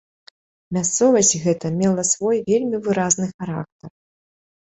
[0.77, 3.93] Мясцовасць гэта мела свой вельмі выразны характар.